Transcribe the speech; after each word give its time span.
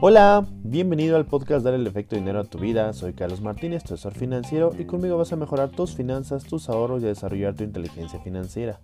Hola, 0.00 0.46
bienvenido 0.62 1.16
al 1.16 1.26
podcast 1.26 1.64
Dar 1.64 1.74
el 1.74 1.84
efecto 1.84 2.14
dinero 2.14 2.38
a 2.38 2.44
tu 2.44 2.58
vida. 2.58 2.92
Soy 2.92 3.14
Carlos 3.14 3.40
Martínez, 3.40 3.82
asesor 3.84 4.14
financiero, 4.14 4.70
y 4.78 4.84
conmigo 4.84 5.18
vas 5.18 5.32
a 5.32 5.36
mejorar 5.36 5.70
tus 5.70 5.96
finanzas, 5.96 6.44
tus 6.44 6.68
ahorros 6.68 7.02
y 7.02 7.06
a 7.06 7.08
desarrollar 7.08 7.56
tu 7.56 7.64
inteligencia 7.64 8.20
financiera. 8.20 8.78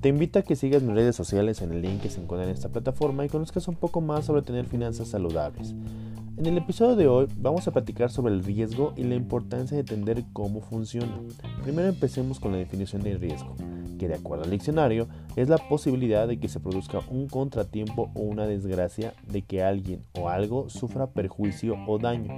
Te 0.00 0.08
invito 0.08 0.38
a 0.38 0.42
que 0.42 0.56
sigas 0.56 0.82
mis 0.82 0.94
redes 0.94 1.14
sociales 1.14 1.60
en 1.60 1.72
el 1.72 1.82
link 1.82 2.00
que 2.00 2.08
se 2.08 2.22
encuentra 2.22 2.48
en 2.48 2.54
esta 2.54 2.70
plataforma 2.70 3.26
y 3.26 3.28
conozcas 3.28 3.68
un 3.68 3.74
poco 3.74 4.00
más 4.00 4.24
sobre 4.24 4.40
tener 4.40 4.64
finanzas 4.64 5.08
saludables. 5.08 5.74
En 6.38 6.46
el 6.46 6.56
episodio 6.56 6.96
de 6.96 7.06
hoy 7.06 7.26
vamos 7.36 7.68
a 7.68 7.72
platicar 7.72 8.10
sobre 8.10 8.32
el 8.32 8.42
riesgo 8.42 8.94
y 8.96 9.04
la 9.04 9.14
importancia 9.14 9.74
de 9.74 9.82
entender 9.82 10.24
cómo 10.32 10.62
funciona. 10.62 11.20
Primero 11.64 11.88
empecemos 11.88 12.40
con 12.40 12.52
la 12.52 12.58
definición 12.58 13.02
de 13.02 13.18
riesgo, 13.18 13.56
que 13.96 14.08
de 14.08 14.14
acuerdo 14.14 14.44
al 14.44 14.50
diccionario 14.50 15.08
es 15.36 15.48
la 15.48 15.58
posibilidad 15.58 16.28
de 16.28 16.38
que 16.38 16.48
se 16.48 16.60
produzca 16.60 17.00
un 17.10 17.28
contratiempo 17.28 18.10
o 18.14 18.20
una 18.20 18.46
desgracia 18.46 19.14
de 19.26 19.42
que 19.42 19.62
alguien 19.62 20.04
o 20.18 20.28
algo 20.28 20.68
sufra 20.68 21.08
perjuicio 21.08 21.76
o 21.86 21.98
daño. 21.98 22.32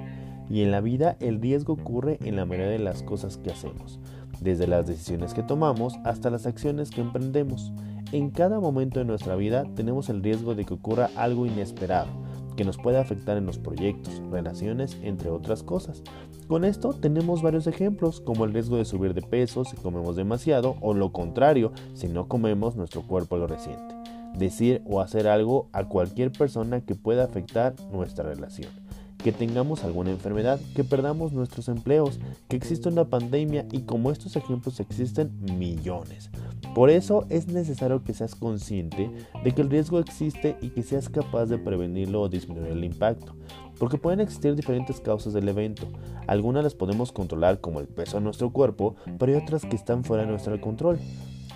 Y 0.50 0.62
en 0.62 0.70
la 0.70 0.80
vida 0.80 1.16
el 1.20 1.40
riesgo 1.40 1.74
ocurre 1.74 2.18
en 2.24 2.36
la 2.36 2.44
mayoría 2.44 2.70
de 2.70 2.78
las 2.78 3.02
cosas 3.02 3.36
que 3.36 3.50
hacemos, 3.50 4.00
desde 4.40 4.66
las 4.66 4.86
decisiones 4.86 5.34
que 5.34 5.42
tomamos 5.42 5.94
hasta 6.04 6.30
las 6.30 6.46
acciones 6.46 6.90
que 6.90 7.00
emprendemos. 7.00 7.72
En 8.12 8.30
cada 8.30 8.58
momento 8.60 9.00
de 9.00 9.04
nuestra 9.04 9.36
vida 9.36 9.64
tenemos 9.74 10.08
el 10.08 10.22
riesgo 10.22 10.54
de 10.54 10.64
que 10.64 10.74
ocurra 10.74 11.10
algo 11.16 11.44
inesperado 11.44 12.27
que 12.58 12.64
nos 12.64 12.76
puede 12.76 12.98
afectar 12.98 13.36
en 13.36 13.46
los 13.46 13.56
proyectos, 13.56 14.20
relaciones, 14.32 14.98
entre 15.04 15.30
otras 15.30 15.62
cosas. 15.62 16.02
Con 16.48 16.64
esto 16.64 16.92
tenemos 16.92 17.40
varios 17.40 17.68
ejemplos, 17.68 18.20
como 18.20 18.44
el 18.44 18.52
riesgo 18.52 18.78
de 18.78 18.84
subir 18.84 19.14
de 19.14 19.22
peso 19.22 19.64
si 19.64 19.76
comemos 19.76 20.16
demasiado 20.16 20.74
o 20.80 20.92
lo 20.92 21.12
contrario, 21.12 21.70
si 21.94 22.08
no 22.08 22.26
comemos 22.26 22.74
nuestro 22.74 23.02
cuerpo 23.02 23.36
lo 23.36 23.46
resiente. 23.46 23.94
Decir 24.36 24.82
o 24.86 25.00
hacer 25.00 25.28
algo 25.28 25.68
a 25.72 25.84
cualquier 25.84 26.32
persona 26.32 26.80
que 26.80 26.96
pueda 26.96 27.22
afectar 27.22 27.76
nuestra 27.92 28.24
relación 28.24 28.87
que 29.28 29.32
tengamos 29.32 29.84
alguna 29.84 30.10
enfermedad, 30.10 30.58
que 30.74 30.84
perdamos 30.84 31.34
nuestros 31.34 31.68
empleos, 31.68 32.18
que 32.48 32.56
exista 32.56 32.88
una 32.88 33.04
pandemia 33.04 33.66
y 33.70 33.82
como 33.82 34.10
estos 34.10 34.36
ejemplos 34.36 34.80
existen 34.80 35.38
millones. 35.58 36.30
Por 36.74 36.88
eso 36.88 37.26
es 37.28 37.46
necesario 37.46 38.02
que 38.02 38.14
seas 38.14 38.34
consciente 38.34 39.10
de 39.44 39.52
que 39.52 39.60
el 39.60 39.68
riesgo 39.68 39.98
existe 39.98 40.56
y 40.62 40.70
que 40.70 40.82
seas 40.82 41.10
capaz 41.10 41.44
de 41.44 41.58
prevenirlo 41.58 42.22
o 42.22 42.30
disminuir 42.30 42.72
el 42.72 42.84
impacto. 42.84 43.34
Porque 43.78 43.98
pueden 43.98 44.20
existir 44.20 44.54
diferentes 44.54 44.98
causas 44.98 45.34
del 45.34 45.46
evento. 45.50 45.86
Algunas 46.26 46.64
las 46.64 46.74
podemos 46.74 47.12
controlar 47.12 47.60
como 47.60 47.80
el 47.80 47.86
peso 47.86 48.16
de 48.16 48.22
nuestro 48.22 48.50
cuerpo, 48.50 48.96
pero 49.18 49.30
hay 49.30 49.42
otras 49.42 49.66
que 49.66 49.76
están 49.76 50.04
fuera 50.04 50.22
de 50.22 50.30
nuestro 50.30 50.58
control. 50.58 50.98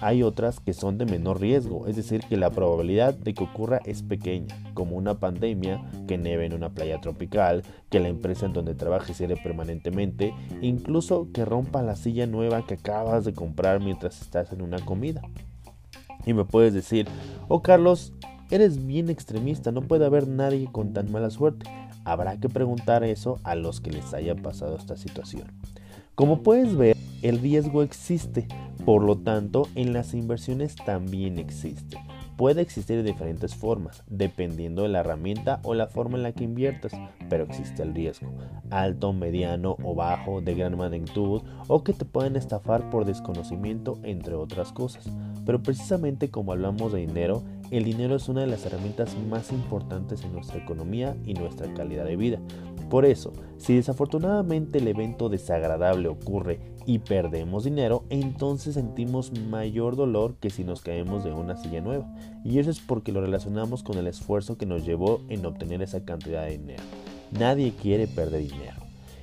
Hay 0.02 0.24
otras 0.24 0.58
que 0.58 0.72
son 0.72 0.98
de 0.98 1.06
menor 1.06 1.40
riesgo, 1.40 1.86
es 1.86 1.94
decir, 1.94 2.22
que 2.28 2.36
la 2.36 2.50
probabilidad 2.50 3.14
de 3.14 3.34
que 3.34 3.44
ocurra 3.44 3.78
es 3.84 4.02
pequeña, 4.02 4.52
como 4.74 4.96
una 4.96 5.20
pandemia, 5.20 5.80
que 6.08 6.18
neve 6.18 6.44
en 6.44 6.54
una 6.54 6.70
playa 6.70 7.00
tropical, 7.00 7.62
que 7.88 8.00
la 8.00 8.08
empresa 8.08 8.46
en 8.46 8.52
donde 8.52 8.74
trabajes 8.74 9.16
cierre 9.16 9.36
permanentemente, 9.36 10.34
incluso 10.60 11.28
que 11.32 11.44
rompa 11.44 11.82
la 11.82 11.94
silla 11.94 12.26
nueva 12.26 12.66
que 12.66 12.74
acabas 12.74 13.24
de 13.24 13.32
comprar 13.32 13.78
mientras 13.78 14.20
estás 14.20 14.52
en 14.52 14.62
una 14.62 14.80
comida. 14.80 15.22
Y 16.26 16.34
me 16.34 16.44
puedes 16.44 16.74
decir, 16.74 17.06
oh 17.46 17.62
Carlos, 17.62 18.12
eres 18.50 18.84
bien 18.84 19.08
extremista, 19.08 19.70
no 19.70 19.82
puede 19.82 20.04
haber 20.04 20.26
nadie 20.26 20.68
con 20.72 20.92
tan 20.92 21.12
mala 21.12 21.30
suerte. 21.30 21.70
Habrá 22.04 22.40
que 22.40 22.48
preguntar 22.48 23.04
eso 23.04 23.38
a 23.44 23.54
los 23.54 23.80
que 23.80 23.92
les 23.92 24.12
haya 24.14 24.34
pasado 24.34 24.76
esta 24.76 24.96
situación. 24.96 25.46
Como 26.16 26.42
puedes 26.42 26.76
ver, 26.76 26.96
el 27.22 27.38
riesgo 27.38 27.82
existe, 27.82 28.48
por 28.84 29.04
lo 29.04 29.18
tanto, 29.18 29.68
en 29.74 29.92
las 29.92 30.12
inversiones 30.14 30.74
también 30.74 31.38
existe. 31.38 31.98
Puede 32.36 32.62
existir 32.62 32.96
de 32.96 33.02
diferentes 33.02 33.54
formas, 33.54 34.02
dependiendo 34.08 34.82
de 34.82 34.88
la 34.88 35.00
herramienta 35.00 35.60
o 35.62 35.74
la 35.74 35.86
forma 35.86 36.16
en 36.16 36.24
la 36.24 36.32
que 36.32 36.44
inviertas, 36.44 36.92
pero 37.28 37.44
existe 37.44 37.82
el 37.82 37.94
riesgo, 37.94 38.32
alto, 38.70 39.12
mediano 39.12 39.76
o 39.84 39.94
bajo, 39.94 40.40
de 40.40 40.54
gran 40.54 40.76
magnitud, 40.76 41.42
o 41.68 41.84
que 41.84 41.92
te 41.92 42.04
pueden 42.04 42.34
estafar 42.34 42.90
por 42.90 43.04
desconocimiento, 43.04 43.98
entre 44.02 44.34
otras 44.34 44.72
cosas. 44.72 45.08
Pero 45.44 45.62
precisamente 45.62 46.30
como 46.30 46.52
hablamos 46.52 46.92
de 46.92 47.00
dinero, 47.00 47.44
el 47.70 47.84
dinero 47.84 48.16
es 48.16 48.28
una 48.28 48.42
de 48.42 48.48
las 48.48 48.66
herramientas 48.66 49.16
más 49.30 49.52
importantes 49.52 50.24
en 50.24 50.32
nuestra 50.32 50.58
economía 50.58 51.16
y 51.24 51.34
nuestra 51.34 51.72
calidad 51.72 52.04
de 52.04 52.16
vida. 52.16 52.38
Por 52.92 53.06
eso, 53.06 53.32
si 53.56 53.74
desafortunadamente 53.74 54.76
el 54.76 54.86
evento 54.86 55.30
desagradable 55.30 56.08
ocurre 56.08 56.60
y 56.84 56.98
perdemos 56.98 57.64
dinero, 57.64 58.04
entonces 58.10 58.74
sentimos 58.74 59.32
mayor 59.32 59.96
dolor 59.96 60.34
que 60.34 60.50
si 60.50 60.62
nos 60.62 60.82
caemos 60.82 61.24
de 61.24 61.32
una 61.32 61.56
silla 61.56 61.80
nueva. 61.80 62.14
Y 62.44 62.58
eso 62.58 62.70
es 62.70 62.80
porque 62.80 63.10
lo 63.10 63.22
relacionamos 63.22 63.82
con 63.82 63.96
el 63.96 64.08
esfuerzo 64.08 64.58
que 64.58 64.66
nos 64.66 64.84
llevó 64.84 65.22
en 65.30 65.46
obtener 65.46 65.80
esa 65.80 66.04
cantidad 66.04 66.44
de 66.44 66.58
dinero. 66.58 66.82
Nadie 67.30 67.72
quiere 67.72 68.06
perder 68.08 68.42
dinero. 68.42 68.82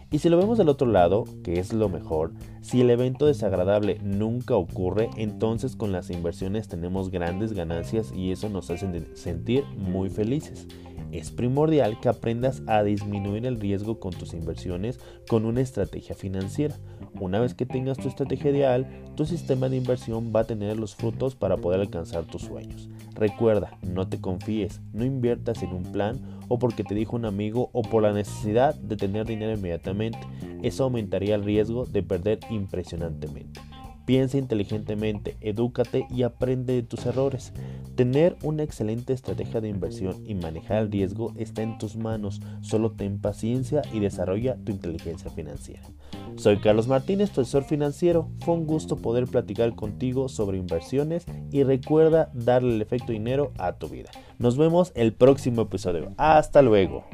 Y 0.09 0.18
si 0.18 0.30
lo 0.30 0.38
vemos 0.38 0.57
del 0.57 0.69
otro 0.69 0.88
lado, 0.88 1.25
que 1.44 1.59
es 1.59 1.72
lo 1.72 1.90
mejor, 1.90 2.31
si 2.62 2.81
el 2.81 2.90
evento 2.90 3.28
desagradable 3.28 4.00
nunca 4.01 4.56
ocurre, 4.56 5.12
entonces 5.16 5.75
con 5.75 5.91
las 5.91 6.09
inversiones 6.09 6.69
tenemos 6.69 7.12
grandes 7.12 7.53
ganancias 7.53 8.12
y 8.16 8.31
eso 8.31 8.50
nos 8.50 8.72
hace 8.72 9.06
sentir 9.13 9.63
muy 9.78 10.09
felices 10.09 10.66
es 11.12 11.31
primordial 11.31 12.00
que 12.00 12.09
aprendas 12.09 12.62
a 12.68 12.84
disminuir 12.84 13.46
el 13.46 13.59
riesgo 13.59 14.00
con 14.00 14.14
tus 14.14 14.34
inversiones 14.34 15.00
con 15.28 15.46
una 15.46 15.62
estrategia 15.62 16.16
financiera. 16.16 16.75
Una 17.20 17.40
vez 17.40 17.53
que 17.53 17.66
tengas 17.66 17.97
tu 17.97 18.08
estrategia 18.08 18.52
ideal, 18.52 18.88
tu 19.16 19.25
sistema 19.25 19.69
de 19.69 19.78
inversión 19.78 20.31
va 20.36 20.42
a 20.42 20.48
tener 20.48 20.78
los 20.78 20.96
frutos 20.96 21.36
para 21.36 21.58
poder 21.58 21.80
alcanzar 21.80 22.25
tus 22.25 22.44
sueños. 22.44 22.90
Recuerda, 23.16 23.78
no 23.81 24.08
te 24.08 24.22
confíes, 24.22 24.81
no 24.94 25.03
inviertas 25.03 25.64
en 25.64 25.74
un 25.74 25.84
plan 25.84 26.22
o 26.48 26.59
porque 26.59 26.84
te 26.84 26.96
dijo 26.96 27.16
un 27.16 27.25
amigo 27.25 27.69
o 27.74 27.81
por 27.81 28.03
la 28.03 28.14
necesidad 28.14 28.75
de 28.75 28.96
tener 28.96 29.25
dinero 29.25 29.53
inmediatamente. 29.53 30.19
Eso 30.62 30.84
aumentaría 30.84 31.36
el 31.36 31.44
riesgo 31.44 31.86
de 31.86 32.03
perder 32.03 32.40
impresionantemente. 32.50 33.62
Piensa 34.09 34.40
inteligentemente, 34.40 35.38
edúcate 35.40 36.08
y 36.09 36.24
aprende 36.24 36.74
de 36.74 36.81
tus 36.81 37.06
errores. 37.06 37.53
Tener 37.94 38.38
una 38.42 38.64
excelente 38.64 39.14
estrategia 39.14 39.62
de 39.62 39.70
inversión 39.70 40.24
y 40.25 40.34
manejar 40.34 40.80
el 40.80 40.92
riesgo 40.92 41.31
está 41.38 41.62
en 41.62 41.78
tus 41.78 41.96
manos. 41.96 42.42
Solo 42.62 42.94
ten 42.94 43.22
paciencia 43.22 43.84
y 43.94 44.00
desarrolla 44.00 44.58
tu 44.66 44.72
inteligencia 44.72 45.30
financiera. 45.30 45.84
Soy 46.38 46.58
Carlos 46.58 46.88
Martínez, 46.88 47.30
tu 47.30 47.42
asesor 47.42 47.66
financiero. 47.66 48.28
Fue 48.40 48.56
un 48.56 48.66
gusto 48.66 48.96
poder 48.96 49.28
platicar 49.28 49.75
contigo 49.75 50.28
sobre 50.28 50.58
inversiones 50.58 51.28
y 51.52 51.62
recuerda 51.62 52.31
darle 52.34 52.74
el 52.74 52.81
efecto 52.81 53.12
dinero 53.12 53.52
a 53.59 53.74
tu 53.74 53.90
vida. 53.90 54.09
Nos 54.40 54.58
vemos 54.58 54.92
el 54.96 55.14
próximo 55.14 55.62
episodio. 55.62 56.14
Hasta 56.18 56.64
luego. 56.64 57.06